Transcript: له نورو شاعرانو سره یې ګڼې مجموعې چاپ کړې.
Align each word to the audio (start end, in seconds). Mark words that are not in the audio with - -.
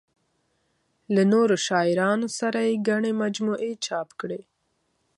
له 1.15 1.23
نورو 1.33 1.55
شاعرانو 1.67 2.27
سره 2.39 2.59
یې 2.67 2.75
ګڼې 2.87 3.11
مجموعې 3.23 3.71
چاپ 3.85 4.09
کړې. 4.21 4.41